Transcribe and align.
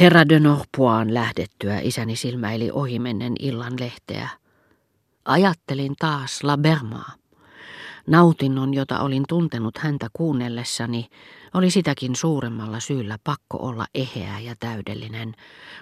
Herra 0.00 0.28
de 0.28 0.40
Norpoin 0.40 1.14
lähdettyä 1.14 1.80
isäni 1.80 2.16
silmäili 2.16 2.70
ohimennen 2.72 3.32
illan 3.38 3.72
lehteä. 3.80 4.28
Ajattelin 5.24 5.94
taas 5.98 6.42
La 6.42 6.58
Bermaa. 6.58 7.12
Nautinnon, 8.06 8.74
jota 8.74 9.00
olin 9.00 9.24
tuntenut 9.28 9.78
häntä 9.78 10.08
kuunnellessani, 10.12 11.08
oli 11.54 11.70
sitäkin 11.70 12.16
suuremmalla 12.16 12.80
syyllä 12.80 13.18
pakko 13.24 13.58
olla 13.60 13.86
eheä 13.94 14.38
ja 14.38 14.54
täydellinen, 14.60 15.34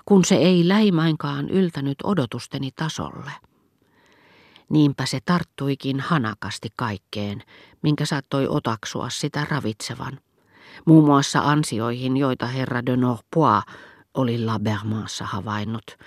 kun 0.06 0.24
se 0.24 0.34
ei 0.34 0.68
lähimainkaan 0.68 1.50
yltänyt 1.50 1.98
odotusteni 2.04 2.70
tasolle. 2.76 3.32
Niinpä 4.68 5.06
se 5.06 5.18
tarttuikin 5.24 6.00
hanakasti 6.00 6.68
kaikkeen, 6.76 7.42
minkä 7.82 8.06
saattoi 8.06 8.48
otaksua 8.48 9.10
sitä 9.10 9.46
ravitsevan. 9.50 10.18
Muun 10.84 11.04
muassa 11.04 11.40
ansioihin, 11.40 12.16
joita 12.16 12.46
herra 12.46 12.86
de 12.86 12.96
Norpois 12.96 13.64
oli 14.18 14.44
Labermaassa 14.44 15.24
havainnut, 15.24 15.98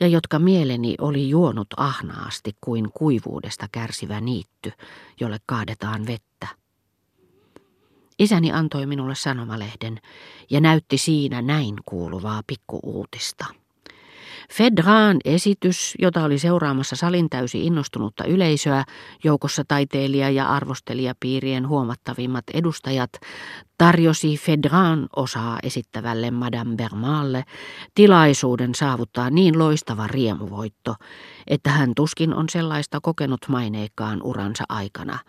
ja 0.00 0.06
jotka 0.06 0.38
mieleni 0.38 0.94
oli 1.00 1.28
juonut 1.28 1.66
ahnaasti 1.76 2.56
kuin 2.60 2.92
kuivuudesta 2.94 3.66
kärsivä 3.72 4.20
niitty, 4.20 4.72
jolle 5.20 5.38
kaadetaan 5.46 6.06
vettä. 6.06 6.48
Isäni 8.18 8.52
antoi 8.52 8.86
minulle 8.86 9.14
sanomalehden 9.14 10.00
ja 10.50 10.60
näytti 10.60 10.98
siinä 10.98 11.42
näin 11.42 11.74
kuuluvaa 11.84 12.42
pikkuuutista. 12.46 13.44
Fedraan 14.52 15.16
esitys, 15.24 15.94
jota 15.98 16.24
oli 16.24 16.38
seuraamassa 16.38 16.96
salin 16.96 17.30
täysi 17.30 17.66
innostunutta 17.66 18.24
yleisöä, 18.24 18.84
joukossa 19.24 19.62
taiteilija- 19.68 20.30
ja 20.30 20.48
arvostelijapiirien 20.48 21.68
huomattavimmat 21.68 22.44
edustajat, 22.54 23.10
tarjosi 23.78 24.36
Fedraan 24.36 25.08
osaa 25.16 25.58
esittävälle 25.62 26.30
Madame 26.30 26.76
Bermaalle 26.76 27.44
tilaisuuden 27.94 28.74
saavuttaa 28.74 29.30
niin 29.30 29.58
loistava 29.58 30.06
riemuvoitto, 30.06 30.94
että 31.46 31.70
hän 31.70 31.92
tuskin 31.96 32.34
on 32.34 32.48
sellaista 32.48 32.98
kokenut 33.02 33.40
maineikkaan 33.48 34.22
uransa 34.22 34.64
aikana– 34.68 35.18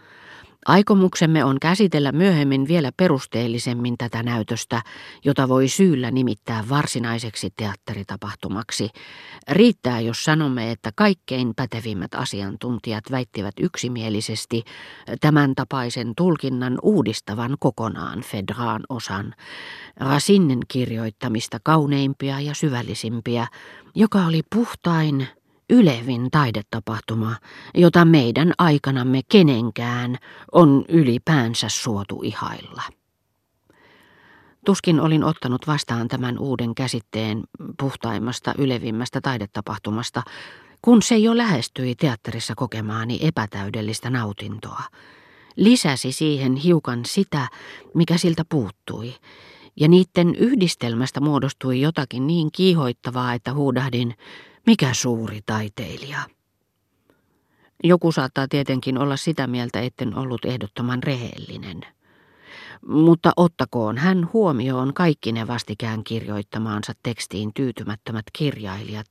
Aikomuksemme 0.68 1.44
on 1.44 1.60
käsitellä 1.60 2.12
myöhemmin 2.12 2.68
vielä 2.68 2.92
perusteellisemmin 2.98 3.98
tätä 3.98 4.24
näytöstä, 4.24 4.82
jota 5.26 5.48
voi 5.48 5.68
syyllä 5.68 6.12
nimittää 6.12 6.64
varsinaiseksi 6.70 7.50
teatteritapahtumaksi. 7.58 8.90
Riittää, 9.50 10.00
jos 10.00 10.24
sanomme, 10.24 10.72
että 10.72 10.92
kaikkein 10.96 11.54
pätevimmät 11.56 12.16
asiantuntijat 12.16 13.04
väittivät 13.12 13.54
yksimielisesti 13.60 14.64
tämän 15.22 15.56
tapaisen 15.56 16.14
tulkinnan 16.18 16.80
uudistavan 16.82 17.56
kokonaan 17.60 18.22
Fedraan 18.22 18.82
osan, 18.90 19.34
Rasinnen 19.98 20.60
kirjoittamista 20.68 21.58
kauneimpia 21.64 22.40
ja 22.40 22.54
syvällisimpiä, 22.54 23.48
joka 23.96 24.26
oli 24.26 24.42
puhtain, 24.56 25.28
ylevin 25.70 26.32
taidetapahtuma, 26.32 27.36
jota 27.76 28.06
meidän 28.06 28.54
aikanamme 28.58 29.22
kenenkään 29.30 30.18
on 30.52 30.86
ylipäänsä 30.90 31.70
suotu 31.70 32.22
ihailla. 32.24 32.84
Tuskin 34.66 35.00
olin 35.00 35.24
ottanut 35.24 35.68
vastaan 35.68 36.08
tämän 36.08 36.40
uuden 36.40 36.76
käsitteen 36.76 37.44
puhtaimmasta, 37.80 38.54
ylevimmästä 38.58 39.22
taidetapahtumasta, 39.22 40.24
kun 40.82 41.02
se 41.02 41.18
jo 41.18 41.38
lähestyi 41.38 41.96
teatterissa 41.96 42.54
kokemaani 42.56 43.20
epätäydellistä 43.22 44.10
nautintoa. 44.10 44.82
Lisäsi 45.56 46.12
siihen 46.12 46.56
hiukan 46.56 47.06
sitä, 47.06 47.48
mikä 47.94 48.18
siltä 48.18 48.46
puuttui, 48.50 49.14
ja 49.80 49.88
niiden 49.88 50.36
yhdistelmästä 50.36 51.20
muodostui 51.20 51.82
jotakin 51.82 52.28
niin 52.28 52.50
kiihoittavaa, 52.52 53.34
että 53.34 53.54
huudahdin, 53.54 54.14
mikä 54.68 54.94
suuri 54.94 55.40
taiteilija. 55.46 56.20
Joku 57.84 58.12
saattaa 58.12 58.48
tietenkin 58.48 58.98
olla 58.98 59.18
sitä 59.18 59.48
mieltä, 59.48 59.82
etten 59.82 60.18
ollut 60.18 60.46
ehdottoman 60.46 61.04
rehellinen. 61.04 61.82
Mutta 62.88 63.32
ottakoon 63.38 63.98
hän 63.98 64.30
huomioon 64.34 64.94
kaikki 64.94 65.32
ne 65.32 65.48
vastikään 65.48 66.04
kirjoittamaansa 66.04 66.94
tekstiin 67.04 67.54
tyytymättömät 67.54 68.26
kirjailijat, 68.34 69.10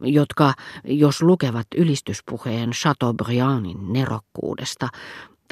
jotka, 0.00 0.54
jos 0.84 1.22
lukevat 1.22 1.66
ylistyspuheen 1.76 2.70
Chateaubriandin 2.70 3.92
nerokkuudesta, 3.92 4.88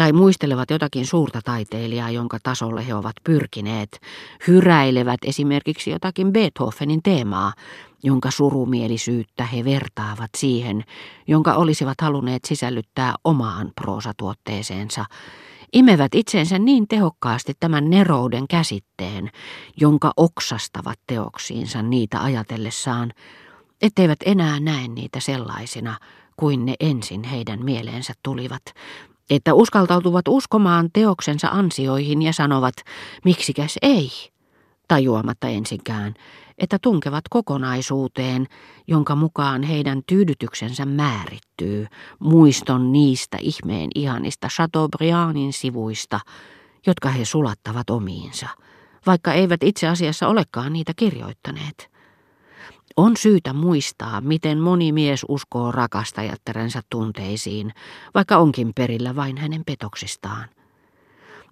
tai 0.03 0.13
muistelevat 0.13 0.71
jotakin 0.71 1.07
suurta 1.07 1.41
taiteilijaa, 1.45 2.11
jonka 2.11 2.39
tasolle 2.43 2.87
he 2.87 2.95
ovat 2.95 3.17
pyrkineet, 3.25 4.01
hyräilevät 4.47 5.21
esimerkiksi 5.27 5.91
jotakin 5.91 6.33
Beethovenin 6.33 7.03
teemaa, 7.03 7.53
jonka 8.03 8.31
surumielisyyttä 8.31 9.45
he 9.47 9.65
vertaavat 9.65 10.31
siihen, 10.37 10.85
jonka 11.27 11.55
olisivat 11.55 12.01
halunneet 12.01 12.45
sisällyttää 12.45 13.15
omaan 13.25 13.73
proosatuotteeseensa, 13.81 15.05
imevät 15.73 16.15
itseensä 16.15 16.59
niin 16.59 16.89
tehokkaasti 16.89 17.53
tämän 17.61 17.91
nerouden 17.91 18.49
käsitteen, 18.49 19.31
jonka 19.81 20.13
oksastavat 20.17 20.99
teoksiinsa 21.07 21.83
niitä 21.83 22.23
ajatellessaan, 22.23 23.13
etteivät 23.83 24.19
enää 24.27 24.61
näe 24.61 24.89
niitä 24.89 25.21
sellaisina 25.21 25.99
kuin 26.37 26.67
ne 26.67 26.75
ensin 26.81 27.25
heidän 27.25 27.65
mieleensä 27.65 28.13
tulivat, 28.23 28.63
että 29.37 29.55
uskaltautuvat 29.55 30.29
uskomaan 30.29 30.91
teoksensa 30.93 31.49
ansioihin 31.49 32.23
ja 32.23 32.33
sanovat, 32.33 32.75
miksikäs 33.25 33.79
ei, 33.83 34.11
tajuamatta 34.89 35.49
ensinkään, 35.49 36.15
että 36.59 36.79
tunkevat 36.83 37.25
kokonaisuuteen, 37.31 38.47
jonka 38.87 39.17
mukaan 39.17 39.63
heidän 39.63 40.03
tyydytyksensä 40.07 40.87
määrittyy 40.87 41.87
muiston 42.19 42.93
niistä 42.93 43.39
ihmeen 43.41 43.91
ihanista 43.95 44.49
Chateaubriandin 44.49 45.53
sivuista, 45.53 46.21
jotka 46.87 47.09
he 47.09 47.25
sulattavat 47.25 47.91
omiinsa, 47.91 48.49
vaikka 49.07 49.33
eivät 49.33 49.63
itse 49.63 49.89
asiassa 49.89 50.29
olekaan 50.29 50.73
niitä 50.73 50.93
kirjoittaneet. 50.97 51.92
On 52.97 53.17
syytä 53.17 53.53
muistaa, 53.53 54.21
miten 54.21 54.59
moni 54.59 54.93
mies 54.93 55.27
uskoo 55.29 55.73
rakastajattarensa 55.73 56.81
tunteisiin, 56.91 57.73
vaikka 58.15 58.37
onkin 58.37 58.73
perillä 58.75 59.17
vain 59.17 59.39
hänen 59.39 59.63
petoksistaan. 59.67 60.49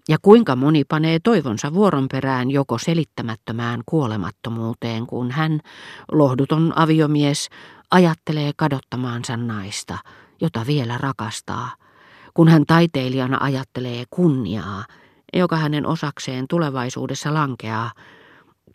Ja 0.09 0.17
kuinka 0.23 0.57
moni 0.57 0.85
panee 0.85 1.19
toivonsa 1.19 1.75
vuoron 1.75 2.07
perään 2.13 2.51
joko 2.51 2.79
selittämättömään 2.79 3.83
kuolemattomuuteen, 3.87 5.07
kun 5.07 5.31
hän, 5.31 5.61
lohduton 6.13 6.73
aviomies, 6.77 7.49
ajattelee 7.91 8.53
kadottamaansa 8.57 9.37
naista, 9.37 9.99
jota 10.41 10.67
vielä 10.67 10.99
rakastaa, 10.99 11.71
kun 12.35 12.49
hän 12.49 12.67
taiteilijana 12.67 13.39
ajattelee 13.41 14.05
kunniaa, 14.11 14.85
joka 15.33 15.57
hänen 15.57 15.87
osakseen 15.87 16.45
tulevaisuudessa 16.49 17.35
lankeaa, 17.35 17.91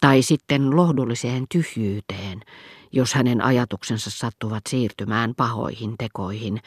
tai 0.02 0.22
sitten 0.22 0.76
lohdulliseen 0.76 1.46
tyhjyyteen, 1.52 2.42
jos 2.92 3.14
hänen 3.14 3.42
ajatuksensa 3.42 4.10
sattuvat 4.10 4.64
siirtymään 4.70 5.34
pahoihin 5.38 5.96
tekoihin, 5.98 6.60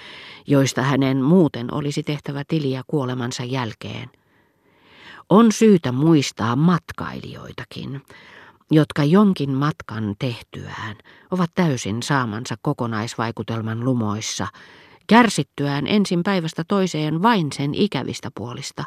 joista 0.46 0.82
hänen 0.82 1.22
muuten 1.22 1.74
olisi 1.74 2.02
tehtävä 2.02 2.42
tiliä 2.48 2.82
kuolemansa 2.86 3.44
jälkeen. 3.44 4.10
On 5.30 5.52
syytä 5.52 5.92
muistaa 5.92 6.56
matkailijoitakin, 6.56 8.02
jotka 8.70 9.04
jonkin 9.04 9.50
matkan 9.50 10.14
tehtyään 10.18 10.96
ovat 11.30 11.50
täysin 11.54 12.02
saamansa 12.02 12.54
kokonaisvaikutelman 12.62 13.84
lumoissa, 13.84 14.46
kärsittyään 15.06 15.86
ensin 15.86 16.22
päivästä 16.22 16.64
toiseen 16.68 17.22
vain 17.22 17.52
sen 17.52 17.74
ikävistä 17.74 18.30
puolista, 18.34 18.84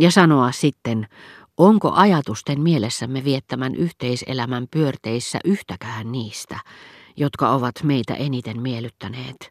ja 0.00 0.10
sanoa 0.10 0.52
sitten 0.52 1.08
Onko 1.56 1.92
ajatusten 1.92 2.60
mielessämme 2.60 3.24
viettämän 3.24 3.74
yhteiselämän 3.74 4.66
pyörteissä 4.70 5.38
yhtäkään 5.44 6.12
niistä, 6.12 6.58
jotka 7.16 7.50
ovat 7.50 7.74
meitä 7.82 8.14
eniten 8.14 8.60
miellyttäneet, 8.62 9.50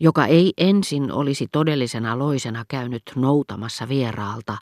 joka 0.00 0.26
ei 0.26 0.52
ensin 0.58 1.12
olisi 1.12 1.46
todellisena 1.52 2.18
loisena 2.18 2.64
käynyt 2.68 3.02
noutamassa 3.16 3.88
vieraalta 3.88 4.56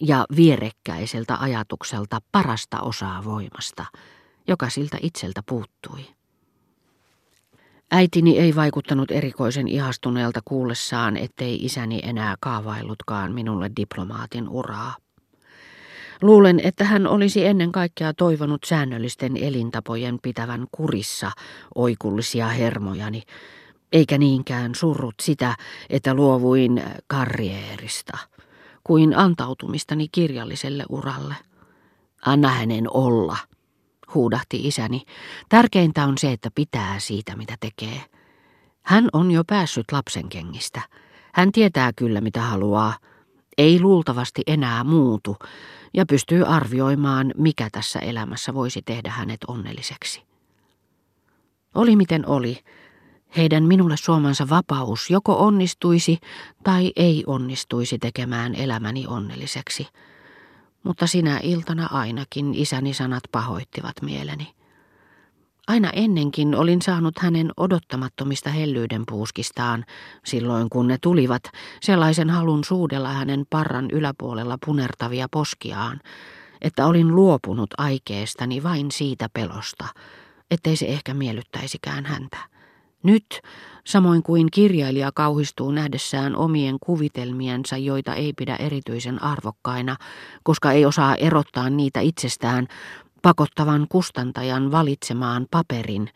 ja 0.00 0.26
vierekkäiseltä 0.36 1.36
ajatukselta 1.40 2.18
parasta 2.32 2.80
osaa 2.80 3.24
voimasta, 3.24 3.84
joka 4.48 4.70
siltä 4.70 4.98
itseltä 5.00 5.42
puuttui. 5.48 6.06
Äitini 7.90 8.38
ei 8.38 8.56
vaikuttanut 8.56 9.10
erikoisen 9.10 9.68
ihastuneelta 9.68 10.40
kuullessaan, 10.44 11.16
ettei 11.16 11.64
isäni 11.64 12.00
enää 12.02 12.36
kaavaillutkaan 12.40 13.32
minulle 13.32 13.70
diplomaatin 13.76 14.48
uraa. 14.48 14.96
Luulen, 16.22 16.60
että 16.60 16.84
hän 16.84 17.06
olisi 17.06 17.46
ennen 17.46 17.72
kaikkea 17.72 18.14
toivonut 18.14 18.64
säännöllisten 18.64 19.36
elintapojen 19.36 20.18
pitävän 20.22 20.66
kurissa 20.72 21.30
oikullisia 21.74 22.48
hermojani, 22.48 23.22
eikä 23.92 24.18
niinkään 24.18 24.74
surrut 24.74 25.14
sitä, 25.22 25.54
että 25.90 26.14
luovuin 26.14 26.82
karrierista, 27.06 28.18
kuin 28.84 29.16
antautumistani 29.16 30.08
kirjalliselle 30.12 30.84
uralle. 30.88 31.34
Anna 32.26 32.48
hänen 32.48 32.84
olla, 32.90 33.36
huudahti 34.14 34.68
isäni. 34.68 35.02
Tärkeintä 35.48 36.04
on 36.04 36.18
se, 36.18 36.32
että 36.32 36.50
pitää 36.54 36.98
siitä, 36.98 37.36
mitä 37.36 37.56
tekee. 37.60 38.00
Hän 38.82 39.08
on 39.12 39.30
jo 39.30 39.44
päässyt 39.44 39.92
lapsen 39.92 40.28
kengistä. 40.28 40.80
Hän 41.34 41.52
tietää 41.52 41.92
kyllä, 41.92 42.20
mitä 42.20 42.40
haluaa. 42.40 42.94
Ei 43.58 43.80
luultavasti 43.80 44.42
enää 44.46 44.84
muutu 44.84 45.36
ja 45.94 46.06
pystyy 46.06 46.44
arvioimaan, 46.44 47.34
mikä 47.36 47.68
tässä 47.72 47.98
elämässä 47.98 48.54
voisi 48.54 48.82
tehdä 48.82 49.10
hänet 49.10 49.40
onnelliseksi. 49.48 50.22
Oli 51.74 51.96
miten 51.96 52.26
oli. 52.26 52.58
Heidän 53.36 53.64
minulle 53.64 53.96
suomansa 53.96 54.48
vapaus 54.48 55.10
joko 55.10 55.46
onnistuisi 55.46 56.18
tai 56.64 56.92
ei 56.96 57.24
onnistuisi 57.26 57.98
tekemään 57.98 58.54
elämäni 58.54 59.06
onnelliseksi. 59.06 59.86
Mutta 60.84 61.06
sinä 61.06 61.40
iltana 61.42 61.88
ainakin 61.92 62.54
isäni 62.54 62.94
sanat 62.94 63.22
pahoittivat 63.32 64.02
mieleni. 64.02 64.57
Aina 65.68 65.90
ennenkin 65.92 66.54
olin 66.54 66.82
saanut 66.82 67.18
hänen 67.18 67.50
odottamattomista 67.56 68.50
hellyyden 68.50 69.02
puuskistaan, 69.08 69.84
silloin 70.24 70.70
kun 70.70 70.88
ne 70.88 70.98
tulivat, 71.02 71.42
sellaisen 71.80 72.30
halun 72.30 72.64
suudella 72.64 73.08
hänen 73.08 73.44
parran 73.50 73.90
yläpuolella 73.92 74.58
punertavia 74.66 75.26
poskiaan, 75.30 76.00
että 76.60 76.86
olin 76.86 77.14
luopunut 77.14 77.70
aikeestani 77.78 78.62
vain 78.62 78.90
siitä 78.90 79.28
pelosta, 79.32 79.84
ettei 80.50 80.76
se 80.76 80.86
ehkä 80.86 81.14
miellyttäisikään 81.14 82.06
häntä. 82.06 82.36
Nyt, 83.02 83.40
samoin 83.86 84.22
kuin 84.22 84.50
kirjailija 84.50 85.12
kauhistuu 85.14 85.70
nähdessään 85.70 86.36
omien 86.36 86.76
kuvitelmiensa, 86.80 87.76
joita 87.76 88.14
ei 88.14 88.32
pidä 88.32 88.56
erityisen 88.56 89.22
arvokkaina, 89.22 89.96
koska 90.42 90.72
ei 90.72 90.86
osaa 90.86 91.14
erottaa 91.14 91.70
niitä 91.70 92.00
itsestään, 92.00 92.68
pakottavan 93.22 93.86
kustantajan 93.88 94.70
valitsemaan 94.70 95.46
paperin, 95.50 96.10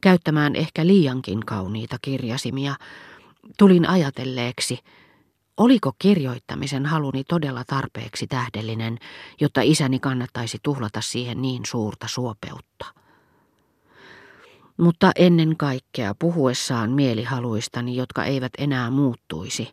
käyttämään 0.00 0.56
ehkä 0.56 0.86
liiankin 0.86 1.46
kauniita 1.46 1.96
kirjasimia, 2.02 2.74
tulin 3.58 3.88
ajatelleeksi, 3.88 4.78
oliko 5.56 5.92
kirjoittamisen 5.98 6.86
haluni 6.86 7.24
todella 7.24 7.64
tarpeeksi 7.66 8.26
tähdellinen, 8.26 8.98
jotta 9.40 9.60
isäni 9.62 9.98
kannattaisi 9.98 10.58
tuhlata 10.62 11.00
siihen 11.00 11.42
niin 11.42 11.62
suurta 11.66 12.08
suopeutta. 12.08 12.84
Mutta 14.76 15.12
ennen 15.16 15.56
kaikkea 15.56 16.14
puhuessaan 16.18 16.90
mielihaluistani, 16.90 17.96
jotka 17.96 18.24
eivät 18.24 18.52
enää 18.58 18.90
muuttuisi, 18.90 19.70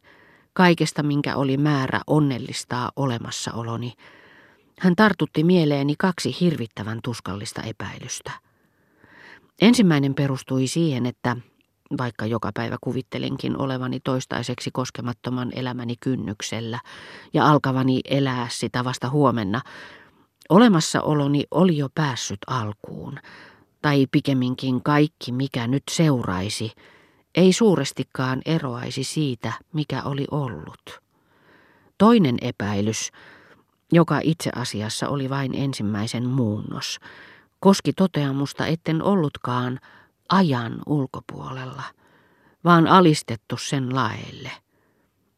kaikesta 0.54 1.04
minkä 1.04 1.36
oli 1.36 1.58
määrä 1.58 2.02
onnellistaa 2.08 2.92
olemassaoloni, 2.96 3.94
hän 4.82 4.96
tartutti 4.96 5.44
mieleeni 5.44 5.96
kaksi 5.98 6.38
hirvittävän 6.40 7.00
tuskallista 7.04 7.62
epäilystä. 7.62 8.32
Ensimmäinen 9.62 10.14
perustui 10.14 10.68
siihen, 10.68 11.06
että 11.06 11.38
vaikka 11.98 12.26
joka 12.26 12.52
päivä 12.54 12.78
kuvittelinkin 12.82 13.58
olevani 13.58 14.00
toistaiseksi 14.00 14.70
koskemattoman 14.74 15.52
elämäni 15.56 15.96
kynnyksellä 16.00 16.80
ja 17.34 17.50
alkavani 17.50 18.00
elää 18.06 18.48
sitä 18.50 18.84
vasta 18.84 19.10
huomenna, 19.10 19.62
olemassaoloni 20.50 21.44
oli 21.52 21.78
jo 21.78 21.90
päässyt 21.96 22.40
alkuun, 22.48 23.20
tai 23.82 24.08
pikemminkin 24.12 24.84
kaikki, 24.84 25.32
mikä 25.32 25.68
nyt 25.68 25.84
seuraisi, 25.92 26.72
ei 27.36 27.54
suurestikaan 27.54 28.42
eroaisi 28.46 29.04
siitä, 29.04 29.54
mikä 29.74 30.04
oli 30.04 30.26
ollut. 30.32 31.02
Toinen 31.98 32.38
epäilys 32.42 33.12
joka 33.92 34.20
itse 34.24 34.50
asiassa 34.56 35.10
oli 35.10 35.30
vain 35.30 35.56
ensimmäisen 35.56 36.30
muunnos, 36.30 37.00
koski 37.60 37.94
toteamusta, 37.94 38.68
etten 38.68 39.04
ollutkaan 39.04 39.80
ajan 40.30 40.80
ulkopuolella, 40.86 41.84
vaan 42.64 42.88
alistettu 42.88 43.58
sen 43.58 43.96
laelle. 43.96 44.52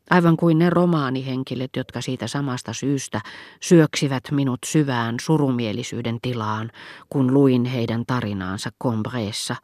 Aivan 0.09 0.37
kuin 0.37 0.59
ne 0.59 0.69
romaanihenkilöt, 0.69 1.75
jotka 1.75 2.01
siitä 2.01 2.27
samasta 2.27 2.73
syystä 2.73 3.21
syöksivät 3.61 4.23
minut 4.31 4.59
syvään 4.65 5.15
surumielisyyden 5.21 6.17
tilaan, 6.21 6.71
kun 7.09 7.33
luin 7.33 7.65
heidän 7.65 8.05
tarinaansa 8.07 8.69
Combreessa, 8.83 9.55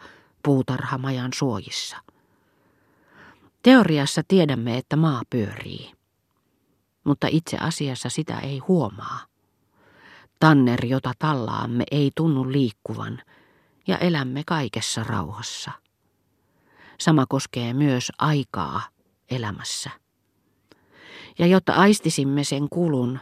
puutarhamajan 0.43 1.31
suojissa. 1.33 1.97
Teoriassa 3.63 4.21
tiedämme, 4.27 4.77
että 4.77 4.95
maa 4.95 5.21
pyörii 5.29 5.98
mutta 7.03 7.27
itse 7.31 7.57
asiassa 7.57 8.09
sitä 8.09 8.39
ei 8.39 8.57
huomaa. 8.57 9.19
Tanner, 10.39 10.85
jota 10.85 11.11
tallaamme, 11.19 11.83
ei 11.91 12.11
tunnu 12.15 12.51
liikkuvan, 12.51 13.21
ja 13.87 13.97
elämme 13.97 14.43
kaikessa 14.45 15.03
rauhassa. 15.03 15.71
Sama 16.99 17.25
koskee 17.25 17.73
myös 17.73 18.11
aikaa 18.17 18.81
elämässä. 19.29 19.89
Ja 21.39 21.47
jotta 21.47 21.73
aistisimme 21.73 22.43
sen 22.43 22.69
kulun, 22.69 23.19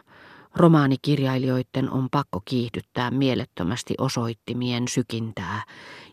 romaanikirjailijoiden 0.56 1.92
on 1.92 2.08
pakko 2.12 2.42
kiihdyttää 2.46 3.12
mielettömästi 3.12 3.94
osoittimien 3.98 4.88
sykintää 4.88 5.64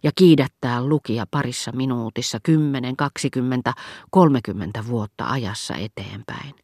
ja 0.03 0.11
kiidättää 0.15 0.85
lukia 0.85 1.27
parissa 1.31 1.73
minuutissa 1.73 2.39
10, 2.43 2.97
20, 2.97 3.73
30 4.11 4.87
vuotta 4.87 5.27
ajassa 5.27 5.75
eteenpäin. 5.75 6.55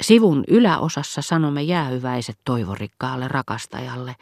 Sivun 0.00 0.44
yläosassa 0.48 1.22
sanomme 1.22 1.62
jäähyväiset 1.62 2.38
toivorikkaalle 2.44 3.28
rakastajalle. 3.28 4.16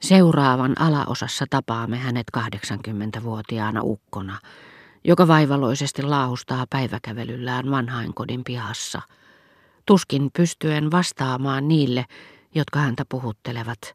Seuraavan 0.00 0.80
alaosassa 0.80 1.44
tapaamme 1.50 1.98
hänet 1.98 2.26
80-vuotiaana 2.38 3.80
ukkona, 3.82 4.38
joka 5.04 5.28
vaivaloisesti 5.28 6.02
laahustaa 6.02 6.66
päiväkävelyllään 6.70 7.70
vanhainkodin 7.70 8.44
pihassa. 8.44 9.02
Tuskin 9.86 10.30
pystyen 10.36 10.90
vastaamaan 10.90 11.68
niille, 11.68 12.04
jotka 12.54 12.78
häntä 12.78 13.04
puhuttelevat, 13.08 13.94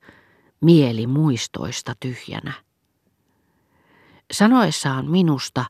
mieli 0.62 1.08
muistoista 1.08 1.94
tyhjänä. 2.00 2.54
Sanoessaan 4.32 5.12
minusta, 5.12 5.66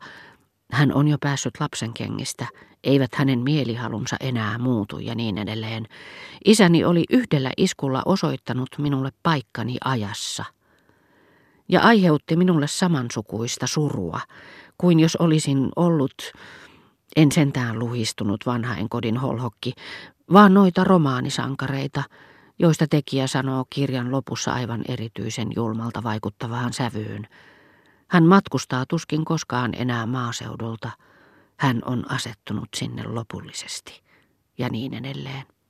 hän 0.72 0.94
on 0.94 1.08
jo 1.08 1.18
päässyt 1.22 1.54
lapsen 1.60 1.94
kengistä, 1.94 2.48
eivät 2.84 3.16
hänen 3.16 3.40
mielihalunsa 3.40 4.16
enää 4.20 4.58
muutu 4.58 5.00
ja 5.00 5.16
niin 5.16 5.38
edelleen. 5.38 5.86
Isäni 6.46 6.84
oli 6.86 7.04
yhdellä 7.10 7.52
iskulla 7.58 8.02
osoittanut 8.06 8.70
minulle 8.78 9.10
paikkani 9.24 9.78
ajassa. 9.86 10.46
Ja 11.70 11.82
aiheutti 11.82 12.36
minulle 12.36 12.68
samansukuista 12.68 13.68
surua, 13.68 14.20
kuin 14.78 15.00
jos 15.00 15.16
olisin 15.16 15.70
ollut, 15.76 16.32
en 17.16 17.32
sentään 17.32 17.80
luhistunut 17.80 18.46
vanhain 18.46 18.90
kodin 18.90 19.18
holhokki, 19.18 19.74
vaan 20.34 20.54
noita 20.54 20.84
romaanisankareita, 20.84 22.04
joista 22.60 22.88
tekijä 22.88 23.28
sanoo 23.28 23.66
kirjan 23.70 24.12
lopussa 24.12 24.54
aivan 24.54 24.82
erityisen 24.88 25.48
julmalta 25.56 26.04
vaikuttavaan 26.04 26.74
sävyyn. 26.74 27.28
Hän 28.10 28.24
matkustaa 28.24 28.86
tuskin 28.86 29.26
koskaan 29.26 29.74
enää 29.74 30.06
maaseudulta– 30.06 30.92
hän 31.58 31.82
on 31.86 32.12
asettunut 32.12 32.70
sinne 32.76 33.04
lopullisesti 33.04 34.02
ja 34.58 34.70
niin 34.70 34.94
edelleen. 34.94 35.46